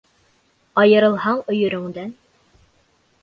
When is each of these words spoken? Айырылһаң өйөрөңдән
Айырылһаң 0.83 1.43
өйөрөңдән 1.55 2.09